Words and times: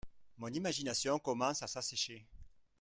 Mon 0.39 0.47
imagination 0.47 1.19
commence 1.19 1.61
à 1.61 1.67
s'assécher 1.67 2.25